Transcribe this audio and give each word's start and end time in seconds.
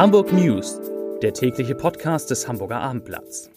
Hamburg 0.00 0.32
News, 0.32 0.80
der 1.20 1.34
tägliche 1.34 1.74
Podcast 1.74 2.30
des 2.30 2.48
Hamburger 2.48 2.80
Abendblatts. 2.80 3.50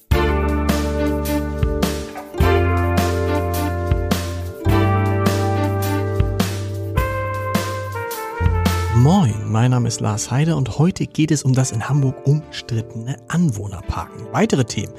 Moin, 8.98 9.34
mein 9.46 9.72
Name 9.72 9.88
ist 9.88 10.02
Lars 10.02 10.32
Heider 10.32 10.58
und 10.58 10.78
heute 10.78 11.08
geht 11.08 11.32
es 11.32 11.44
um 11.44 11.54
das 11.54 11.72
in 11.72 11.88
Hamburg 11.88 12.28
umstrittene 12.28 13.16
Anwohnerparken. 13.30 14.28
Weitere 14.34 14.66
Themen. 14.66 14.92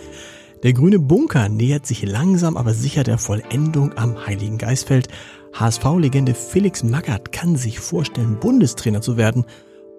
Der 0.63 0.73
grüne 0.73 0.99
Bunker 0.99 1.51
nähert 1.51 1.85
sich 1.85 2.07
langsam 2.07 2.57
aber 2.57 2.73
sicher 2.73 3.03
der 3.03 3.19
Vollendung 3.19 3.93
am 3.99 4.27
Heiligen 4.27 4.57
Geistfeld. 4.57 5.09
HSV-Legende 5.53 6.33
Felix 6.33 6.83
Magath 6.83 7.33
kann 7.33 7.57
sich 7.57 7.81
vorstellen, 7.81 8.41
Bundestrainer 8.41 9.03
zu 9.03 9.19
werden. 9.19 9.45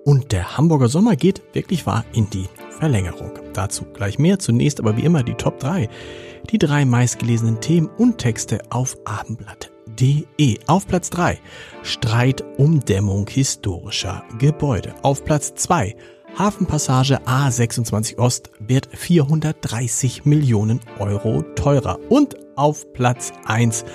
Und 0.06 0.32
der 0.32 0.56
Hamburger 0.56 0.88
Sommer 0.88 1.16
geht 1.16 1.42
wirklich 1.54 1.88
wahr 1.88 2.06
in 2.14 2.30
die 2.30 2.46
Verlängerung. 2.78 3.32
Dazu 3.54 3.86
gleich 3.86 4.20
mehr. 4.20 4.38
Zunächst 4.38 4.80
aber 4.80 4.98
wie 4.98 5.04
immer 5.04 5.24
die 5.24 5.34
Top 5.34 5.60
3. 5.60 5.90
Die 6.52 6.60
drei 6.60 6.86
meistgelesenen 6.86 7.60
Themen 7.60 7.90
und 7.98 8.20
Texte 8.20 8.60
auf 8.70 8.98
abendblatt.de. 9.04 10.60
Auf 10.68 10.88
Platz 10.88 11.10
3 11.10 11.40
Streit 11.82 12.44
um 12.58 12.86
Dämmung 12.86 13.28
historischer 13.28 14.24
Gebäude. 14.38 14.94
Auf 15.02 15.26
Platz 15.26 15.56
2 15.56 15.96
Hafenpassage 16.38 17.26
A26 17.26 18.20
Ost 18.20 18.52
wird 18.60 18.88
430 18.92 20.24
Millionen 20.26 20.82
Euro 21.00 21.42
teurer. 21.56 21.98
Und 22.10 22.36
auf 22.56 22.94
Platz 22.94 23.34
1 23.46 23.86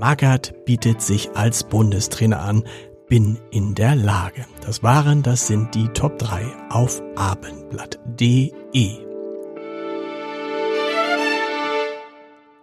Magath 0.00 0.54
bietet 0.64 1.02
sich 1.02 1.36
als 1.36 1.64
Bundestrainer 1.64 2.40
an 2.40 2.64
bin 3.08 3.38
in 3.50 3.74
der 3.74 3.94
Lage. 3.94 4.46
Das 4.64 4.82
waren, 4.82 5.22
das 5.22 5.46
sind 5.46 5.74
die 5.74 5.88
Top 5.88 6.18
3 6.18 6.44
auf 6.70 7.02
abendblatt.de. 7.16 9.04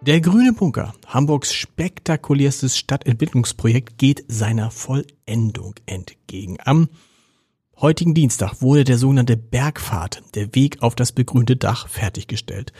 Der 0.04 0.20
Grüne 0.20 0.52
Bunker, 0.52 0.94
Hamburgs 1.06 1.54
spektakulärstes 1.54 2.76
Stadtentwicklungsprojekt, 2.76 3.98
geht 3.98 4.24
seiner 4.26 4.72
Vollendung 4.72 5.74
entgegen. 5.86 6.56
Am 6.64 6.88
heutigen 7.76 8.12
Dienstag 8.12 8.62
wurde 8.62 8.82
der 8.82 8.98
sogenannte 8.98 9.36
Bergpfad, 9.36 10.22
der 10.34 10.56
Weg 10.56 10.82
auf 10.82 10.96
das 10.96 11.12
begrünte 11.12 11.56
Dach, 11.56 11.88
fertiggestellt. 11.88 12.72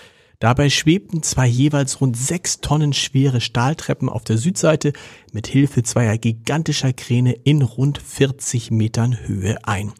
Dabei 0.42 0.70
schwebten 0.70 1.22
zwei 1.22 1.46
jeweils 1.46 2.00
rund 2.00 2.16
sechs 2.16 2.60
Tonnen 2.60 2.92
schwere 2.92 3.40
Stahltreppen 3.40 4.08
auf 4.08 4.24
der 4.24 4.38
Südseite 4.38 4.92
mit 5.30 5.46
Hilfe 5.46 5.84
zweier 5.84 6.18
gigantischer 6.18 6.92
Kräne 6.92 7.32
in 7.32 7.62
rund 7.62 7.98
40 7.98 8.72
Metern 8.72 9.16
Höhe 9.24 9.56
ein. 9.62 9.92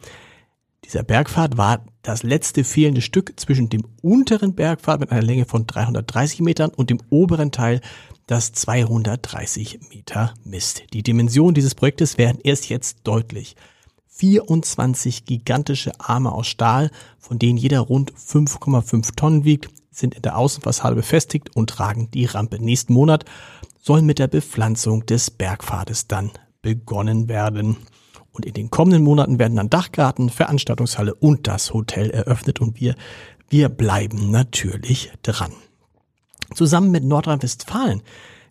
Dieser 0.85 1.05
Bergpfad 1.05 1.59
war 1.59 1.87
das 2.03 2.25
letzte 2.25 2.65
fehlende 2.65 3.03
Stück 3.03 3.39
zwischen 3.39 3.69
dem 3.69 3.85
unteren 4.01 4.57
Bergpfad 4.57 4.99
mit 4.99 5.13
einer 5.13 5.23
Länge 5.23 5.45
von 5.45 5.65
330 5.65 6.41
Metern 6.41 6.71
und 6.71 6.91
dem 6.91 6.99
oberen 7.09 7.53
Teil, 7.53 7.81
das 8.27 8.51
230 8.51 9.79
Meter 9.91 10.35
misst. 10.43 10.83
Die 10.93 11.05
Dimensionen 11.05 11.55
dieses 11.55 11.77
Projektes 11.77 12.19
werden 12.19 12.41
erst 12.43 12.69
jetzt 12.69 13.03
deutlich. 13.05 13.55
24 14.23 15.25
gigantische 15.25 15.91
Arme 15.99 16.31
aus 16.31 16.47
Stahl, 16.47 16.93
von 17.19 17.41
denen 17.41 17.57
jeder 17.57 17.81
rund 17.81 18.13
5,5 18.15 19.17
Tonnen 19.17 19.45
wiegt, 19.45 19.69
sind 19.91 20.15
in 20.15 20.23
der 20.23 20.39
Außenfassade 20.39 20.95
befestigt 20.95 21.57
und 21.57 21.71
tragen 21.71 22.09
die 22.13 22.27
Rampe. 22.27 22.63
Nächsten 22.63 22.93
Monat 22.93 23.25
soll 23.81 24.01
mit 24.01 24.21
der 24.21 24.29
Bepflanzung 24.29 25.05
des 25.07 25.33
Bergpfades 25.33 26.07
dann 26.07 26.31
begonnen 26.63 27.29
werden. 27.29 27.79
Und 28.31 28.47
in 28.47 28.55
den 28.55 28.71
kommenden 28.71 29.03
Monaten 29.03 29.41
werden 29.41 29.57
dann 29.57 29.71
Dachgarten, 29.71 30.31
Veranstaltungshalle 30.31 31.17
und 31.17 31.49
das 31.49 31.75
Hotel 31.75 32.09
eröffnet 32.11 32.61
und 32.61 32.81
wir, 32.81 32.95
wir 33.49 33.71
bleiben 33.71 34.31
natürlich 34.31 35.11
dran. 35.23 35.53
Zusammen 36.55 36.93
mit 36.93 37.03
Nordrhein-Westfalen 37.03 38.03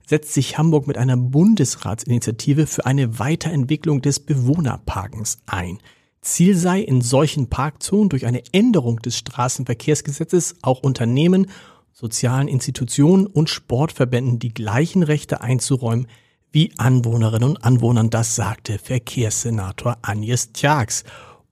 setzt 0.05 0.33
sich 0.33 0.57
Hamburg 0.57 0.87
mit 0.87 0.97
einer 0.97 1.17
Bundesratsinitiative 1.17 2.67
für 2.67 2.85
eine 2.85 3.19
Weiterentwicklung 3.19 4.01
des 4.01 4.19
Bewohnerparkens 4.19 5.39
ein. 5.45 5.79
Ziel 6.21 6.55
sei, 6.55 6.81
in 6.81 7.01
solchen 7.01 7.47
Parkzonen 7.47 8.09
durch 8.09 8.25
eine 8.25 8.43
Änderung 8.51 8.99
des 8.99 9.17
Straßenverkehrsgesetzes 9.17 10.55
auch 10.61 10.81
Unternehmen, 10.83 11.47
sozialen 11.93 12.47
Institutionen 12.47 13.25
und 13.25 13.49
Sportverbänden 13.49 14.39
die 14.39 14.53
gleichen 14.53 15.03
Rechte 15.03 15.41
einzuräumen 15.41 16.07
wie 16.51 16.73
Anwohnerinnen 16.77 17.49
und 17.49 17.63
Anwohnern. 17.63 18.09
Das 18.09 18.35
sagte 18.35 18.77
Verkehrssenator 18.77 19.97
Agnes 20.01 20.51
Tjax. 20.53 21.03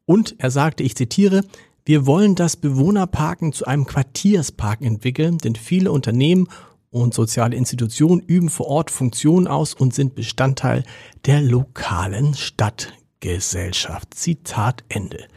Und 0.05 0.35
er 0.39 0.51
sagte, 0.51 0.83
ich 0.83 0.95
zitiere, 0.95 1.43
wir 1.85 2.05
wollen 2.05 2.35
das 2.35 2.55
Bewohnerparken 2.55 3.53
zu 3.53 3.65
einem 3.65 3.85
Quartiersparken 3.85 4.85
entwickeln, 4.85 5.38
denn 5.39 5.55
viele 5.55 5.91
Unternehmen 5.91 6.47
und 6.91 7.13
soziale 7.13 7.55
Institutionen 7.55 8.22
üben 8.22 8.50
vor 8.50 8.67
Ort 8.67 8.91
Funktionen 8.91 9.47
aus 9.47 9.73
und 9.73 9.94
sind 9.94 10.16
Bestandteil 10.16 10.83
der 11.25 11.41
lokalen 11.41 12.33
Stadt. 12.33 12.94
Gesellschaft. 13.19 14.13
Zitat 14.13 14.83
Ende. 14.89 15.27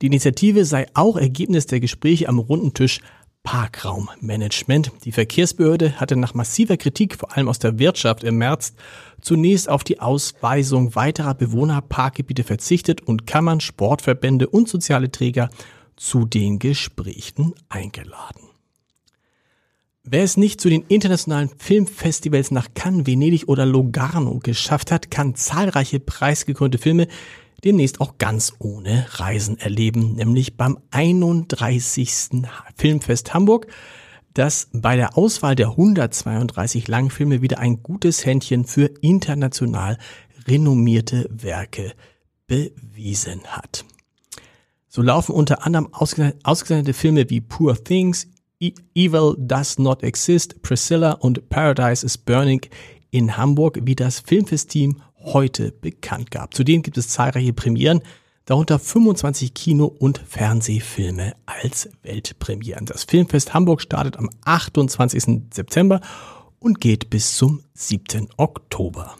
Die 0.00 0.06
Initiative 0.06 0.64
sei 0.64 0.86
auch 0.94 1.16
Ergebnis 1.16 1.66
der 1.66 1.80
Gespräche 1.80 2.28
am 2.28 2.38
runden 2.38 2.74
Tisch 2.74 3.00
Parkraummanagement. 3.42 4.90
Die 5.04 5.12
Verkehrsbehörde 5.12 6.00
hatte 6.00 6.16
nach 6.16 6.34
massiver 6.34 6.76
Kritik, 6.76 7.16
vor 7.16 7.36
allem 7.36 7.48
aus 7.48 7.58
der 7.58 7.78
Wirtschaft 7.78 8.24
im 8.24 8.38
März, 8.38 8.74
zunächst 9.20 9.68
auf 9.68 9.84
die 9.84 10.00
Ausweisung 10.00 10.94
weiterer 10.96 11.34
Bewohnerparkgebiete 11.34 12.42
verzichtet 12.42 13.00
und 13.02 13.26
Kammern, 13.26 13.60
Sportverbände 13.60 14.48
und 14.48 14.68
soziale 14.68 15.10
Träger 15.10 15.48
zu 15.94 16.26
den 16.26 16.58
Gesprächen 16.58 17.54
eingeladen. 17.68 18.45
Wer 20.08 20.22
es 20.22 20.36
nicht 20.36 20.60
zu 20.60 20.68
den 20.68 20.82
internationalen 20.82 21.50
Filmfestivals 21.58 22.52
nach 22.52 22.68
Cannes, 22.74 23.08
Venedig 23.08 23.48
oder 23.48 23.66
Locarno 23.66 24.38
geschafft 24.38 24.92
hat, 24.92 25.10
kann 25.10 25.34
zahlreiche 25.34 25.98
preisgekrönte 25.98 26.78
Filme 26.78 27.08
demnächst 27.64 28.00
auch 28.00 28.16
ganz 28.16 28.52
ohne 28.60 29.04
Reisen 29.14 29.58
erleben, 29.58 30.14
nämlich 30.14 30.56
beim 30.56 30.78
31. 30.92 32.42
Filmfest 32.76 33.34
Hamburg, 33.34 33.66
das 34.32 34.68
bei 34.72 34.94
der 34.94 35.18
Auswahl 35.18 35.56
der 35.56 35.70
132 35.70 36.86
Langfilme 36.86 37.42
wieder 37.42 37.58
ein 37.58 37.82
gutes 37.82 38.24
Händchen 38.24 38.64
für 38.64 38.88
international 39.00 39.98
renommierte 40.46 41.28
Werke 41.32 41.94
bewiesen 42.46 43.42
hat. 43.48 43.84
So 44.86 45.02
laufen 45.02 45.34
unter 45.34 45.66
anderem 45.66 45.92
ausgezeichnete 45.92 46.92
Filme 46.92 47.28
wie 47.28 47.40
Poor 47.40 47.82
Things, 47.82 48.28
Evil 48.58 49.34
Does 49.38 49.78
Not 49.78 50.02
Exist, 50.02 50.62
Priscilla 50.62 51.12
und 51.12 51.48
Paradise 51.50 52.04
is 52.04 52.16
Burning 52.16 52.62
in 53.10 53.36
Hamburg, 53.36 53.78
wie 53.82 53.94
das 53.94 54.20
Filmfest-Team 54.20 55.02
heute 55.18 55.72
bekannt 55.72 56.30
gab. 56.30 56.54
Zudem 56.54 56.82
gibt 56.82 56.96
es 56.96 57.08
zahlreiche 57.08 57.52
Premieren, 57.52 58.00
darunter 58.46 58.78
25 58.78 59.52
Kino- 59.52 59.94
und 59.98 60.18
Fernsehfilme 60.18 61.34
als 61.44 61.90
Weltpremieren. 62.02 62.86
Das 62.86 63.04
Filmfest 63.04 63.52
Hamburg 63.52 63.82
startet 63.82 64.16
am 64.16 64.30
28. 64.44 65.42
September 65.52 66.00
und 66.58 66.80
geht 66.80 67.10
bis 67.10 67.36
zum 67.36 67.62
7. 67.74 68.28
Oktober. 68.38 69.16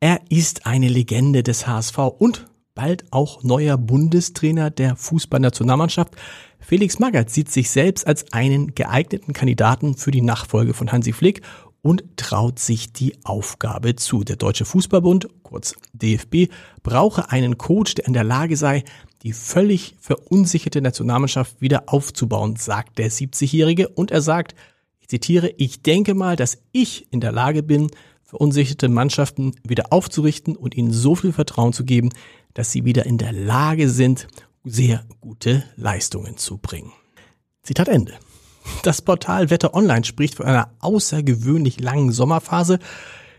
Er 0.00 0.20
ist 0.28 0.66
eine 0.66 0.88
Legende 0.88 1.42
des 1.42 1.66
HSV 1.66 1.98
und 2.18 2.47
bald 2.78 3.06
auch 3.10 3.42
neuer 3.42 3.76
Bundestrainer 3.76 4.70
der 4.70 4.94
Fußballnationalmannschaft. 4.94 6.14
Felix 6.60 7.00
Magath 7.00 7.28
sieht 7.28 7.50
sich 7.50 7.70
selbst 7.70 8.06
als 8.06 8.32
einen 8.32 8.76
geeigneten 8.76 9.32
Kandidaten 9.32 9.96
für 9.96 10.12
die 10.12 10.22
Nachfolge 10.22 10.74
von 10.74 10.92
Hansi 10.92 11.12
Flick 11.12 11.42
und 11.82 12.04
traut 12.16 12.60
sich 12.60 12.92
die 12.92 13.18
Aufgabe 13.24 13.96
zu. 13.96 14.22
Der 14.22 14.36
Deutsche 14.36 14.64
Fußballbund, 14.64 15.28
kurz 15.42 15.74
DFB, 15.92 16.52
brauche 16.84 17.32
einen 17.32 17.58
Coach, 17.58 17.96
der 17.96 18.06
in 18.06 18.12
der 18.12 18.22
Lage 18.22 18.56
sei, 18.56 18.84
die 19.22 19.32
völlig 19.32 19.96
verunsicherte 19.98 20.80
Nationalmannschaft 20.80 21.60
wieder 21.60 21.84
aufzubauen, 21.88 22.54
sagt 22.54 22.98
der 22.98 23.10
70-Jährige. 23.10 23.88
Und 23.88 24.12
er 24.12 24.22
sagt, 24.22 24.54
ich 25.00 25.08
zitiere, 25.08 25.52
ich 25.56 25.82
denke 25.82 26.14
mal, 26.14 26.36
dass 26.36 26.58
ich 26.70 27.12
in 27.12 27.18
der 27.18 27.32
Lage 27.32 27.64
bin, 27.64 27.90
verunsicherte 28.28 28.90
Mannschaften 28.90 29.54
wieder 29.66 29.90
aufzurichten 29.90 30.54
und 30.54 30.76
ihnen 30.76 30.92
so 30.92 31.14
viel 31.14 31.32
Vertrauen 31.32 31.72
zu 31.72 31.84
geben, 31.84 32.10
dass 32.52 32.70
sie 32.70 32.84
wieder 32.84 33.06
in 33.06 33.16
der 33.16 33.32
Lage 33.32 33.88
sind, 33.88 34.28
sehr 34.64 35.02
gute 35.22 35.64
Leistungen 35.76 36.36
zu 36.36 36.58
bringen. 36.58 36.92
Zitat 37.62 37.88
Ende. 37.88 38.12
Das 38.82 39.00
Portal 39.00 39.48
Wetter 39.48 39.72
Online 39.72 40.04
spricht 40.04 40.34
von 40.34 40.44
einer 40.44 40.70
außergewöhnlich 40.80 41.80
langen 41.80 42.12
Sommerphase. 42.12 42.80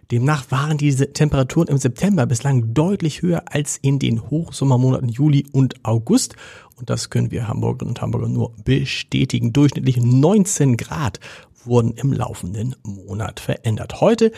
Demnach 0.09 0.49
waren 0.49 0.79
diese 0.79 1.13
Temperaturen 1.13 1.67
im 1.67 1.77
September 1.77 2.25
bislang 2.25 2.73
deutlich 2.73 3.21
höher 3.21 3.43
als 3.45 3.77
in 3.77 3.99
den 3.99 4.27
Hochsommermonaten 4.31 5.09
Juli 5.09 5.45
und 5.51 5.85
August. 5.85 6.35
Und 6.77 6.89
das 6.89 7.11
können 7.11 7.29
wir 7.29 7.47
Hamburgerinnen 7.47 7.91
und 7.91 8.01
Hamburger 8.01 8.27
nur 8.27 8.55
bestätigen. 8.63 9.53
Durchschnittlich 9.53 9.97
19 9.97 10.77
Grad 10.77 11.19
wurden 11.63 11.91
im 11.91 12.11
laufenden 12.11 12.75
Monat 12.81 13.39
verändert. 13.39 14.01
Heute 14.01 14.31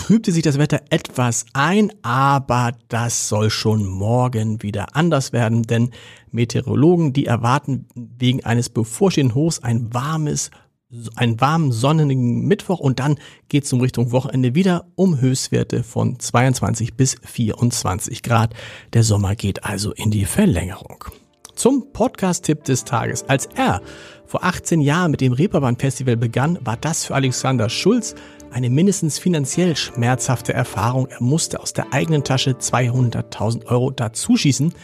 trübte 0.00 0.32
sich 0.32 0.42
das 0.42 0.56
Wetter 0.56 0.80
etwas 0.88 1.44
ein, 1.52 1.92
aber 2.00 2.72
das 2.88 3.28
soll 3.28 3.50
schon 3.50 3.84
morgen 3.84 4.62
wieder 4.62 4.96
anders 4.96 5.34
werden, 5.34 5.64
denn 5.64 5.90
Meteorologen, 6.30 7.12
die 7.12 7.26
erwarten 7.26 7.86
wegen 7.94 8.42
eines 8.42 8.70
bevorstehenden 8.70 9.34
Hochs 9.34 9.58
ein 9.58 9.92
warmes, 9.92 10.50
einen 11.16 11.38
warmen, 11.42 11.70
sonnigen 11.70 12.46
Mittwoch 12.46 12.80
und 12.80 12.98
dann 12.98 13.18
geht 13.48 13.64
es 13.64 13.72
um 13.74 13.82
Richtung 13.82 14.10
Wochenende 14.10 14.54
wieder 14.54 14.86
um 14.94 15.20
Höchstwerte 15.20 15.82
von 15.82 16.18
22 16.18 16.94
bis 16.94 17.16
24 17.22 18.22
Grad. 18.22 18.54
Der 18.94 19.02
Sommer 19.02 19.36
geht 19.36 19.64
also 19.64 19.92
in 19.92 20.10
die 20.10 20.24
Verlängerung. 20.24 21.04
Zum 21.56 21.92
Podcast-Tipp 21.92 22.64
des 22.64 22.84
Tages. 22.84 23.28
Als 23.28 23.50
er 23.54 23.82
vor 24.24 24.44
18 24.44 24.80
Jahren 24.80 25.10
mit 25.10 25.20
dem 25.20 25.34
Reeperbahn 25.34 25.76
Festival 25.76 26.16
begann, 26.16 26.58
war 26.64 26.78
das 26.78 27.04
für 27.04 27.14
Alexander 27.14 27.68
Schulz 27.68 28.14
eine 28.50 28.70
mindestens 28.70 29.18
finanziell 29.18 29.76
schmerzhafte 29.76 30.52
Erfahrung. 30.52 31.06
Er 31.08 31.22
musste 31.22 31.60
aus 31.60 31.72
der 31.72 31.92
eigenen 31.92 32.24
Tasche 32.24 32.52
200.000 32.52 33.66
Euro 33.66 33.90
dazuschießen 33.90 34.74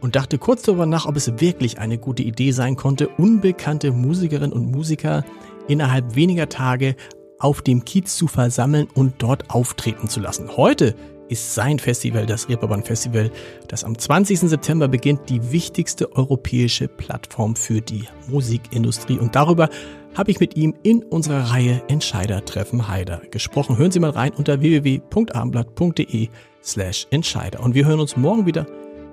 und 0.00 0.16
dachte 0.16 0.38
kurz 0.38 0.62
darüber 0.62 0.86
nach, 0.86 1.06
ob 1.06 1.16
es 1.16 1.40
wirklich 1.40 1.78
eine 1.78 1.98
gute 1.98 2.22
Idee 2.22 2.52
sein 2.52 2.76
konnte, 2.76 3.08
unbekannte 3.08 3.92
Musikerinnen 3.92 4.52
und 4.52 4.70
Musiker 4.70 5.24
innerhalb 5.68 6.14
weniger 6.14 6.48
Tage 6.48 6.96
auf 7.38 7.62
dem 7.62 7.84
Kiez 7.84 8.16
zu 8.16 8.26
versammeln 8.26 8.88
und 8.94 9.14
dort 9.18 9.50
auftreten 9.50 10.08
zu 10.08 10.20
lassen. 10.20 10.56
Heute 10.56 10.94
ist 11.28 11.54
sein 11.54 11.78
Festival, 11.78 12.26
das 12.26 12.48
Reeperbahn 12.48 12.82
Festival, 12.82 13.30
das 13.68 13.84
am 13.84 13.96
20. 13.96 14.40
September 14.40 14.88
beginnt, 14.88 15.28
die 15.28 15.52
wichtigste 15.52 16.16
europäische 16.16 16.88
Plattform 16.88 17.54
für 17.54 17.80
die 17.80 18.08
Musikindustrie. 18.28 19.18
Und 19.18 19.36
darüber 19.36 19.68
habe 20.14 20.30
ich 20.30 20.40
mit 20.40 20.56
ihm 20.56 20.74
in 20.82 21.02
unserer 21.02 21.50
Reihe 21.50 21.82
Entscheider 21.88 22.44
treffen 22.44 22.88
Heider 22.88 23.22
gesprochen. 23.30 23.78
Hören 23.78 23.90
Sie 23.90 24.00
mal 24.00 24.10
rein 24.10 24.32
unter 24.36 24.60
www.abendblatt.de 24.60 26.28
slash 26.62 27.06
Entscheider. 27.10 27.60
Und 27.60 27.74
wir 27.74 27.86
hören 27.86 28.00
uns 28.00 28.16
morgen 28.16 28.46
wieder 28.46 28.66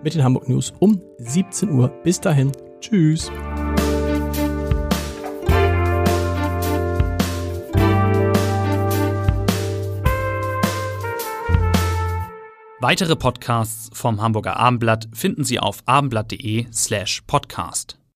mit 0.04 0.16
den 0.16 0.24
Hamburg 0.24 0.50
News 0.50 0.74
um 0.80 1.02
17 1.18 1.72
Uhr. 1.72 1.90
Bis 2.04 2.20
dahin. 2.20 2.52
Tschüss. 2.80 3.32
Weitere 12.80 13.16
Podcasts 13.16 13.90
vom 13.92 14.22
Hamburger 14.22 14.58
Abendblatt 14.58 15.10
finden 15.12 15.44
Sie 15.44 15.60
auf 15.60 15.82
abendblatt.de 15.88 16.68
slash 16.72 17.24
podcast. 17.26 17.98